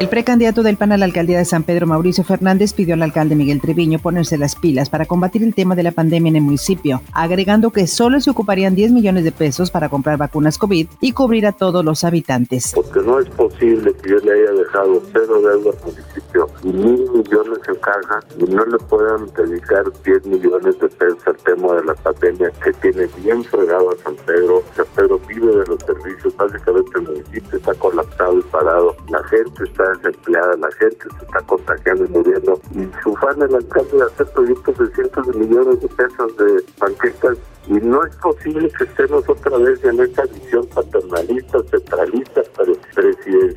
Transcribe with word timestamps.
El 0.00 0.08
precandidato 0.08 0.64
del 0.64 0.76
PAN 0.76 0.90
a 0.90 0.96
la 0.96 1.04
alcaldía 1.04 1.38
de 1.38 1.44
San 1.44 1.62
Pedro, 1.62 1.86
Mauricio 1.86 2.24
Fernández, 2.24 2.72
pidió 2.72 2.94
al 2.94 3.02
alcalde 3.02 3.36
Miguel 3.36 3.60
Treviño 3.60 4.00
ponerse 4.00 4.36
las 4.36 4.56
pilas 4.56 4.90
para 4.90 5.06
combatir 5.06 5.44
el 5.44 5.54
tema 5.54 5.76
de 5.76 5.84
la 5.84 5.92
pandemia 5.92 6.30
en 6.30 6.36
el 6.36 6.42
municipio, 6.42 7.00
agregando 7.12 7.70
que 7.70 7.86
solo 7.86 8.20
se 8.20 8.28
ocuparían 8.28 8.74
10 8.74 8.90
millones 8.90 9.22
de 9.22 9.30
pesos 9.30 9.70
para 9.70 9.88
comprar 9.88 10.18
vacunas 10.18 10.58
COVID 10.58 10.88
y 11.00 11.12
cubrir 11.12 11.46
a 11.46 11.52
todos 11.52 11.84
los 11.84 12.02
habitantes. 12.02 12.72
Porque 12.74 13.02
no 13.02 13.20
es 13.20 13.28
posible 13.30 13.94
que 14.02 14.10
yo 14.10 14.16
le 14.16 14.32
haya 14.32 14.50
dejado 14.50 15.00
cero 15.12 15.40
deuda 15.40 15.70
al 15.70 15.84
municipio 15.84 16.48
y 16.64 16.72
mil 16.72 17.10
millones 17.12 17.58
en 17.68 17.76
caja 17.76 18.20
y 18.36 18.44
no 18.52 18.66
le 18.66 18.78
puedan 18.78 19.32
dedicar 19.36 19.84
10 20.04 20.26
millones 20.26 20.76
de 20.80 20.88
pesos 20.88 21.24
al 21.24 21.36
tema 21.36 21.72
de 21.76 21.84
la 21.84 21.94
pandemia 21.94 22.50
que 22.64 22.72
tiene 22.72 23.08
bien 23.22 23.44
fregado 23.44 23.90
a 23.92 24.02
San 24.02 24.16
Pedro. 24.26 24.60
San 24.74 24.86
Pedro 24.96 25.20
vive 25.28 25.56
de 25.56 25.66
los 25.66 25.80
servicios, 25.86 26.36
básicamente 26.36 26.90
el 26.96 27.02
municipio 27.02 27.58
está. 27.58 27.74
Está 29.62 29.88
desempleada, 29.92 30.56
la 30.56 30.70
gente 30.72 30.98
se 31.18 31.24
está 31.24 31.40
contagiando 31.46 32.04
y 32.04 32.08
muriendo. 32.08 32.60
Y 32.74 32.90
su 33.02 33.14
fan 33.16 33.40
el 33.42 33.54
alcalde 33.54 33.96
de 33.96 34.02
hacer 34.02 34.26
proyectos 34.32 34.78
de 34.78 34.94
cientos 34.94 35.26
de 35.26 35.38
millones 35.38 35.80
de 35.80 35.88
pesos 35.88 36.36
de 36.36 36.64
banquetas 36.78 37.38
y 37.66 37.72
no 37.74 38.04
es 38.04 38.14
posible 38.16 38.70
que 38.76 38.84
estemos 38.84 39.26
otra 39.28 39.56
vez 39.56 39.82
en 39.84 39.98
esta 40.00 40.24
visión 40.24 40.66
paternalista, 40.66 41.58
centralista, 41.70 42.42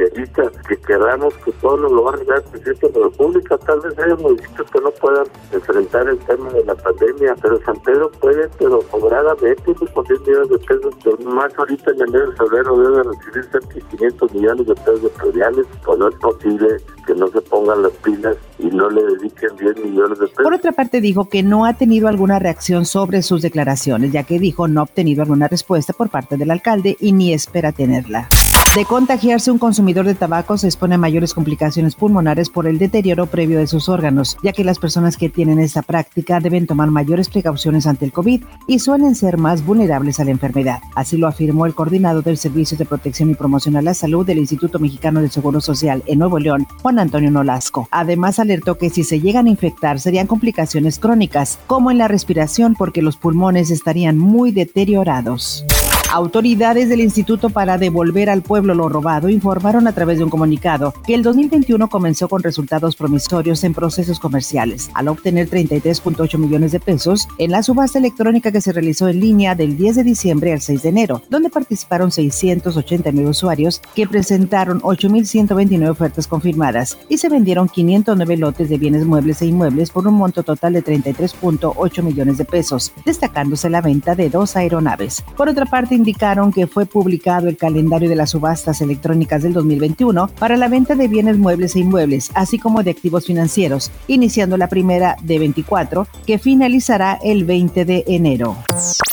presidencialista, 0.00 0.50
que 0.68 0.76
queramos 0.76 1.34
que 1.44 1.52
todo 1.52 1.76
lo 1.76 2.04
va 2.04 2.10
a 2.10 2.14
arreglar 2.14 2.38
el 2.38 2.44
presidente 2.50 2.88
de 2.88 2.98
la 2.98 3.06
República. 3.06 3.58
Tal 3.58 3.80
vez 3.80 3.98
haya 3.98 4.16
municipios 4.16 4.70
que 4.70 4.80
no 4.80 4.90
puedan 4.92 5.26
enfrentar 5.52 6.08
el 6.08 6.18
tema 6.18 6.50
de 6.50 6.64
la 6.64 6.74
pandemia, 6.74 7.34
pero 7.40 7.60
San 7.64 7.80
Pedro 7.80 8.10
puede, 8.20 8.48
pero 8.58 8.80
cobradamente, 8.90 9.74
con 9.94 10.04
10 10.04 10.20
millones 10.20 10.48
de 10.48 10.58
pesos, 10.58 10.94
que 11.02 11.24
más 11.24 11.58
ahorita 11.58 11.90
en 11.90 12.00
enero 12.08 12.32
y 12.32 12.36
febrero 12.36 12.78
debe 12.78 13.02
recibir 13.02 13.44
cerca 13.50 13.74
de 13.74 13.80
500 13.80 14.34
millones 14.34 14.66
de 14.66 14.74
pesos 14.74 15.02
de 15.02 15.08
prediales, 15.10 15.66
pues 15.84 15.98
no 15.98 16.08
es 16.08 16.14
posible 16.16 16.76
que 17.06 17.14
no 17.14 17.28
se 17.28 17.40
pongan 17.42 17.82
las 17.82 17.92
pilas 17.92 18.36
y 18.58 18.66
no 18.66 18.88
le 18.90 19.02
dediquen 19.02 19.56
10 19.56 19.76
millones 19.84 20.18
de 20.18 20.26
pesos. 20.26 20.44
Por 20.44 20.54
otra 20.54 20.72
parte, 20.72 21.00
dijo 21.00 21.28
que 21.28 21.42
no 21.42 21.64
ha 21.64 21.74
tenido 21.74 22.08
alguna 22.08 22.38
reacción 22.38 22.84
sobre 22.84 23.22
sus 23.22 23.42
declaraciones, 23.42 24.12
ya 24.12 24.22
que 24.22 24.38
dijo 24.38 24.68
no 24.68 24.80
ha 24.80 24.84
obtenido 24.84 25.22
alguna 25.22 25.48
respuesta 25.48 25.92
por 25.92 26.10
parte 26.10 26.36
del 26.36 26.50
alcalde 26.50 26.96
y 27.00 27.12
ni 27.12 27.32
espera 27.32 27.72
tenerla. 27.72 28.28
De 28.76 28.84
contagiarse 28.84 29.50
un 29.50 29.58
consumidor 29.58 30.06
de 30.06 30.14
tabaco 30.14 30.56
se 30.56 30.68
expone 30.68 30.94
a 30.94 30.98
mayores 30.98 31.34
complicaciones 31.34 31.96
pulmonares 31.96 32.50
por 32.50 32.68
el 32.68 32.78
deterioro 32.78 33.26
previo 33.26 33.58
de 33.58 33.66
sus 33.66 33.88
órganos, 33.88 34.36
ya 34.44 34.52
que 34.52 34.62
las 34.62 34.78
personas 34.78 35.16
que 35.16 35.28
tienen 35.28 35.58
esta 35.58 35.82
práctica 35.82 36.38
deben 36.38 36.68
tomar 36.68 36.88
mayores 36.88 37.28
precauciones 37.28 37.88
ante 37.88 38.04
el 38.04 38.12
COVID 38.12 38.44
y 38.68 38.78
suelen 38.78 39.16
ser 39.16 39.38
más 39.38 39.66
vulnerables 39.66 40.20
a 40.20 40.24
la 40.24 40.30
enfermedad. 40.30 40.78
Así 40.94 41.16
lo 41.16 41.26
afirmó 41.26 41.66
el 41.66 41.74
coordinador 41.74 42.22
del 42.22 42.38
Servicio 42.38 42.78
de 42.78 42.84
Protección 42.84 43.28
y 43.30 43.34
Promoción 43.34 43.74
a 43.74 43.82
la 43.82 43.92
Salud 43.92 44.24
del 44.24 44.38
Instituto 44.38 44.78
Mexicano 44.78 45.20
del 45.20 45.32
Seguro 45.32 45.60
Social 45.60 46.04
en 46.06 46.20
Nuevo 46.20 46.38
León, 46.38 46.68
Juan 46.80 47.00
Antonio 47.00 47.32
Nolasco. 47.32 47.88
Además, 47.90 48.38
alertó 48.38 48.78
que 48.78 48.90
si 48.90 49.02
se 49.02 49.18
llegan 49.18 49.48
a 49.48 49.50
infectar 49.50 49.98
serían 49.98 50.28
complicaciones 50.28 51.00
crónicas, 51.00 51.58
como 51.66 51.90
en 51.90 51.98
la 51.98 52.06
respiración, 52.06 52.76
porque 52.78 53.02
los 53.02 53.16
pulmones 53.16 53.72
estarían 53.72 54.16
muy 54.16 54.52
deteriorados. 54.52 55.64
Autoridades 56.12 56.88
del 56.88 57.02
Instituto 57.02 57.50
para 57.50 57.78
Devolver 57.78 58.30
al 58.30 58.42
Pueblo 58.42 58.74
lo 58.74 58.88
Robado 58.88 59.28
informaron 59.28 59.86
a 59.86 59.92
través 59.92 60.18
de 60.18 60.24
un 60.24 60.30
comunicado 60.30 60.92
que 61.06 61.14
el 61.14 61.22
2021 61.22 61.88
comenzó 61.88 62.28
con 62.28 62.42
resultados 62.42 62.96
promisorios 62.96 63.62
en 63.62 63.74
procesos 63.74 64.18
comerciales, 64.18 64.90
al 64.94 65.06
obtener 65.06 65.48
33.8 65.48 66.36
millones 66.36 66.72
de 66.72 66.80
pesos 66.80 67.28
en 67.38 67.52
la 67.52 67.62
subasta 67.62 68.00
electrónica 68.00 68.50
que 68.50 68.60
se 68.60 68.72
realizó 68.72 69.06
en 69.06 69.20
línea 69.20 69.54
del 69.54 69.76
10 69.76 69.94
de 69.94 70.02
diciembre 70.02 70.52
al 70.52 70.60
6 70.60 70.82
de 70.82 70.88
enero, 70.88 71.22
donde 71.30 71.48
participaron 71.48 72.10
689 72.10 73.30
usuarios 73.30 73.80
que 73.94 74.08
presentaron 74.08 74.80
8.129 74.80 75.88
ofertas 75.88 76.26
confirmadas 76.26 76.98
y 77.08 77.18
se 77.18 77.28
vendieron 77.28 77.68
509 77.68 78.36
lotes 78.36 78.68
de 78.68 78.78
bienes 78.78 79.06
muebles 79.06 79.42
e 79.42 79.46
inmuebles 79.46 79.90
por 79.90 80.08
un 80.08 80.14
monto 80.14 80.42
total 80.42 80.72
de 80.72 80.82
33.8 80.82 82.02
millones 82.02 82.36
de 82.36 82.44
pesos, 82.46 82.92
destacándose 83.04 83.70
la 83.70 83.80
venta 83.80 84.16
de 84.16 84.28
dos 84.28 84.56
aeronaves. 84.56 85.22
Por 85.36 85.48
otra 85.48 85.66
parte, 85.66 85.99
indicaron 86.00 86.52
que 86.52 86.66
fue 86.66 86.86
publicado 86.86 87.48
el 87.48 87.56
calendario 87.56 88.08
de 88.08 88.16
las 88.16 88.30
subastas 88.30 88.80
electrónicas 88.80 89.42
del 89.42 89.52
2021 89.52 90.28
para 90.38 90.56
la 90.56 90.68
venta 90.68 90.94
de 90.94 91.08
bienes 91.08 91.36
muebles 91.36 91.76
e 91.76 91.80
inmuebles, 91.80 92.30
así 92.34 92.58
como 92.58 92.82
de 92.82 92.90
activos 92.90 93.26
financieros, 93.26 93.90
iniciando 94.08 94.56
la 94.56 94.68
primera 94.68 95.16
de 95.22 95.38
24, 95.38 96.06
que 96.26 96.38
finalizará 96.38 97.18
el 97.22 97.44
20 97.44 97.84
de 97.84 98.04
enero. 98.06 98.56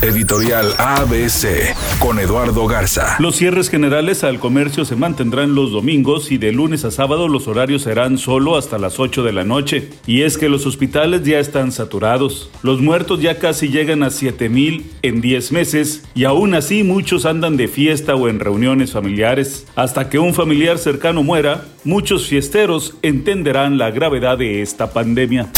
Editorial 0.00 0.74
ABC 0.78 1.74
con 1.98 2.20
Eduardo 2.20 2.68
Garza. 2.68 3.16
Los 3.18 3.34
cierres 3.34 3.68
generales 3.68 4.22
al 4.22 4.38
comercio 4.38 4.84
se 4.84 4.94
mantendrán 4.94 5.56
los 5.56 5.72
domingos 5.72 6.30
y 6.30 6.38
de 6.38 6.52
lunes 6.52 6.84
a 6.84 6.92
sábado 6.92 7.26
los 7.26 7.48
horarios 7.48 7.82
serán 7.82 8.16
solo 8.16 8.56
hasta 8.56 8.78
las 8.78 9.00
8 9.00 9.24
de 9.24 9.32
la 9.32 9.42
noche. 9.42 9.90
Y 10.06 10.22
es 10.22 10.38
que 10.38 10.48
los 10.48 10.66
hospitales 10.66 11.24
ya 11.24 11.40
están 11.40 11.72
saturados. 11.72 12.48
Los 12.62 12.80
muertos 12.80 13.20
ya 13.20 13.38
casi 13.40 13.68
llegan 13.68 14.04
a 14.04 14.10
7 14.10 14.48
mil 14.48 14.88
en 15.02 15.20
10 15.20 15.50
meses 15.50 16.04
y 16.14 16.24
aún 16.24 16.54
así 16.54 16.84
muchos 16.84 17.26
andan 17.26 17.56
de 17.56 17.66
fiesta 17.66 18.14
o 18.14 18.28
en 18.28 18.38
reuniones 18.38 18.92
familiares. 18.92 19.66
Hasta 19.74 20.08
que 20.08 20.20
un 20.20 20.32
familiar 20.32 20.78
cercano 20.78 21.24
muera, 21.24 21.64
muchos 21.84 22.26
fiesteros 22.26 22.94
entenderán 23.02 23.78
la 23.78 23.90
gravedad 23.90 24.38
de 24.38 24.62
esta 24.62 24.90
pandemia. 24.92 25.50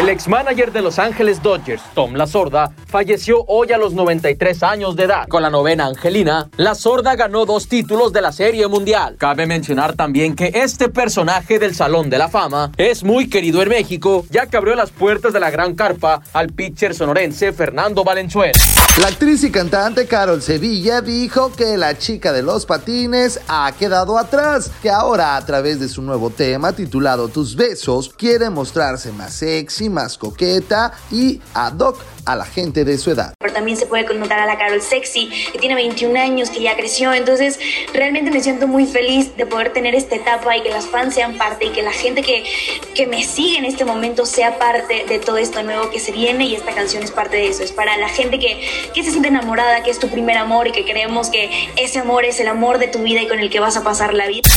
El 0.00 0.08
ex-manager 0.10 0.70
de 0.70 0.80
Los 0.80 1.00
Ángeles 1.00 1.42
Dodgers, 1.42 1.82
Tom 1.92 2.14
La 2.14 2.28
Sorda, 2.28 2.70
falleció 2.86 3.44
hoy 3.48 3.72
a 3.72 3.78
los 3.78 3.94
93 3.94 4.62
años 4.62 4.94
de 4.94 5.04
edad. 5.04 5.26
Con 5.26 5.42
la 5.42 5.50
novena 5.50 5.86
Angelina, 5.86 6.48
La 6.56 6.76
Sorda 6.76 7.16
ganó 7.16 7.44
dos 7.46 7.66
títulos 7.66 8.12
de 8.12 8.22
la 8.22 8.30
Serie 8.30 8.68
Mundial. 8.68 9.16
Cabe 9.18 9.46
mencionar 9.46 9.96
también 9.96 10.36
que 10.36 10.52
este 10.54 10.88
personaje 10.88 11.58
del 11.58 11.74
Salón 11.74 12.10
de 12.10 12.18
la 12.18 12.28
Fama 12.28 12.70
es 12.76 13.02
muy 13.02 13.28
querido 13.28 13.60
en 13.60 13.70
México, 13.70 14.24
ya 14.30 14.46
que 14.46 14.56
abrió 14.56 14.76
las 14.76 14.92
puertas 14.92 15.32
de 15.32 15.40
la 15.40 15.50
gran 15.50 15.74
carpa 15.74 16.22
al 16.32 16.52
pitcher 16.52 16.94
sonorense 16.94 17.52
Fernando 17.52 18.04
Valenzuela. 18.04 18.56
La 19.00 19.08
actriz 19.08 19.42
y 19.42 19.50
cantante 19.50 20.06
Carol 20.06 20.42
Sevilla 20.42 21.00
dijo 21.00 21.52
que 21.52 21.76
la 21.76 21.98
chica 21.98 22.32
de 22.32 22.42
los 22.42 22.66
patines 22.66 23.40
ha 23.48 23.72
quedado 23.76 24.16
atrás, 24.16 24.70
que 24.80 24.90
ahora 24.90 25.36
a 25.36 25.44
través 25.44 25.67
de 25.76 25.88
su 25.88 26.00
nuevo 26.00 26.30
tema 26.30 26.72
titulado 26.72 27.28
Tus 27.28 27.54
besos 27.54 28.14
quiere 28.16 28.48
mostrarse 28.48 29.12
más 29.12 29.34
sexy, 29.34 29.90
más 29.90 30.16
coqueta 30.16 30.92
y 31.10 31.40
ad 31.52 31.78
hoc 31.78 32.02
a 32.24 32.36
la 32.36 32.44
gente 32.44 32.84
de 32.84 32.96
su 32.98 33.10
edad. 33.10 33.34
Pero 33.38 33.52
también 33.52 33.76
se 33.76 33.86
puede 33.86 34.04
connotar 34.06 34.38
a 34.38 34.46
la 34.46 34.58
Carol 34.58 34.80
sexy, 34.80 35.30
que 35.52 35.58
tiene 35.58 35.74
21 35.74 36.18
años, 36.18 36.50
que 36.50 36.62
ya 36.62 36.76
creció, 36.76 37.12
entonces 37.12 37.58
realmente 37.92 38.30
me 38.30 38.40
siento 38.40 38.66
muy 38.66 38.86
feliz 38.86 39.36
de 39.36 39.46
poder 39.46 39.72
tener 39.72 39.94
esta 39.94 40.16
etapa 40.16 40.56
y 40.56 40.62
que 40.62 40.70
las 40.70 40.86
fans 40.86 41.14
sean 41.14 41.36
parte 41.36 41.66
y 41.66 41.70
que 41.70 41.82
la 41.82 41.92
gente 41.92 42.22
que, 42.22 42.44
que 42.94 43.06
me 43.06 43.24
sigue 43.24 43.58
en 43.58 43.64
este 43.64 43.84
momento 43.84 44.26
sea 44.26 44.58
parte 44.58 45.04
de 45.08 45.18
todo 45.18 45.38
esto 45.38 45.62
nuevo 45.62 45.90
que 45.90 46.00
se 46.00 46.12
viene 46.12 46.46
y 46.46 46.54
esta 46.54 46.74
canción 46.74 47.02
es 47.02 47.10
parte 47.10 47.36
de 47.36 47.48
eso, 47.48 47.62
es 47.62 47.72
para 47.72 47.96
la 47.98 48.08
gente 48.08 48.38
que, 48.38 48.60
que 48.94 49.02
se 49.02 49.10
siente 49.10 49.28
enamorada, 49.28 49.82
que 49.82 49.90
es 49.90 49.98
tu 49.98 50.08
primer 50.08 50.36
amor 50.36 50.68
y 50.68 50.72
que 50.72 50.84
creemos 50.84 51.30
que 51.30 51.50
ese 51.76 51.98
amor 51.98 52.24
es 52.24 52.40
el 52.40 52.48
amor 52.48 52.78
de 52.78 52.88
tu 52.88 53.02
vida 53.02 53.22
y 53.22 53.28
con 53.28 53.38
el 53.38 53.50
que 53.50 53.60
vas 53.60 53.76
a 53.76 53.84
pasar 53.84 54.14
la 54.14 54.26
vida. 54.26 54.48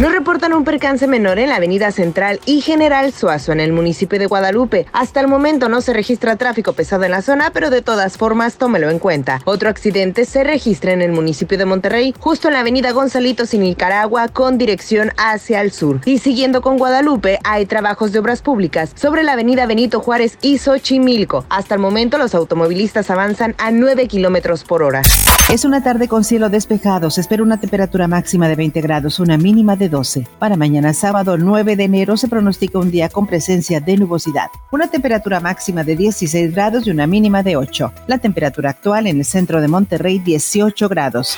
Nos 0.00 0.10
reportan 0.10 0.54
un 0.54 0.64
percance 0.64 1.06
menor 1.06 1.38
en 1.38 1.50
la 1.50 1.56
avenida 1.56 1.92
Central 1.92 2.40
y 2.46 2.62
General 2.62 3.12
Suazo 3.12 3.52
en 3.52 3.60
el 3.60 3.74
municipio 3.74 4.18
de 4.18 4.24
Guadalupe. 4.24 4.86
Hasta 4.94 5.20
el 5.20 5.28
momento 5.28 5.68
no 5.68 5.82
se 5.82 5.92
registra 5.92 6.36
tráfico 6.36 6.72
pesado 6.72 7.04
en 7.04 7.10
la 7.10 7.20
zona, 7.20 7.50
pero 7.52 7.68
de 7.68 7.82
todas 7.82 8.16
formas 8.16 8.56
tómelo 8.56 8.88
en 8.88 8.98
cuenta. 8.98 9.42
Otro 9.44 9.68
accidente 9.68 10.24
se 10.24 10.44
registra 10.44 10.92
en 10.92 11.02
el 11.02 11.12
municipio 11.12 11.58
de 11.58 11.66
Monterrey, 11.66 12.14
justo 12.18 12.48
en 12.48 12.54
la 12.54 12.60
avenida 12.60 12.92
Gonzalitos 12.92 13.52
y 13.52 13.58
Nicaragua 13.58 14.28
con 14.28 14.56
dirección 14.56 15.12
hacia 15.18 15.60
el 15.60 15.72
sur. 15.72 16.00
Y 16.06 16.18
siguiendo 16.18 16.62
con 16.62 16.78
Guadalupe, 16.78 17.38
hay 17.44 17.66
trabajos 17.66 18.12
de 18.12 18.18
obras 18.18 18.40
públicas 18.40 18.92
sobre 18.94 19.22
la 19.22 19.34
avenida 19.34 19.66
Benito 19.66 20.00
Juárez 20.00 20.38
y 20.40 20.56
Xochimilco. 20.56 21.44
Hasta 21.50 21.74
el 21.74 21.82
momento 21.82 22.16
los 22.16 22.34
automovilistas 22.34 23.10
avanzan 23.10 23.54
a 23.58 23.70
9 23.70 24.08
kilómetros 24.08 24.64
por 24.64 24.82
hora. 24.82 25.02
Es 25.50 25.66
una 25.66 25.82
tarde 25.82 26.08
con 26.08 26.24
cielo 26.24 26.48
despejado. 26.48 27.10
Se 27.10 27.20
espera 27.20 27.42
una 27.42 27.60
temperatura 27.60 28.08
máxima 28.08 28.48
de 28.48 28.56
20 28.56 28.80
grados, 28.80 29.20
una 29.20 29.36
mínima 29.36 29.76
de 29.82 29.88
12. 29.88 30.28
Para 30.38 30.56
mañana 30.56 30.94
sábado 30.94 31.36
9 31.36 31.74
de 31.74 31.84
enero 31.84 32.16
se 32.16 32.28
pronostica 32.28 32.78
un 32.78 32.90
día 32.90 33.08
con 33.08 33.26
presencia 33.26 33.80
de 33.80 33.96
nubosidad. 33.96 34.46
Una 34.70 34.86
temperatura 34.86 35.40
máxima 35.40 35.82
de 35.82 35.96
16 35.96 36.54
grados 36.54 36.86
y 36.86 36.90
una 36.90 37.08
mínima 37.08 37.42
de 37.42 37.56
8. 37.56 37.92
La 38.06 38.18
temperatura 38.18 38.70
actual 38.70 39.08
en 39.08 39.18
el 39.18 39.24
centro 39.24 39.60
de 39.60 39.66
Monterrey 39.66 40.20
18 40.20 40.88
grados. 40.88 41.36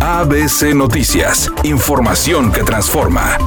ABC 0.00 0.72
Noticias. 0.74 1.50
Información 1.64 2.52
que 2.52 2.62
transforma. 2.62 3.38